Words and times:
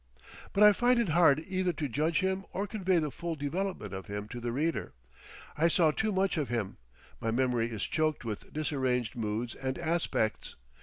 But 0.53 0.63
I 0.63 0.73
find 0.73 0.99
it 0.99 1.09
hard 1.09 1.39
either 1.47 1.71
to 1.73 1.87
judge 1.87 2.21
him 2.21 2.43
or 2.53 2.65
convey 2.65 2.97
the 2.97 3.11
full 3.11 3.35
development 3.35 3.93
of 3.93 4.07
him 4.07 4.27
to 4.29 4.39
the 4.39 4.51
reader. 4.51 4.93
I 5.55 5.67
saw 5.67 5.91
too 5.91 6.11
much 6.11 6.37
of 6.37 6.49
him; 6.49 6.77
my 7.19 7.29
memory 7.29 7.69
is 7.69 7.83
choked 7.83 8.25
with 8.25 8.51
disarranged 8.51 9.15
moods 9.15 9.53
and 9.53 9.77
aspects. 9.77 10.55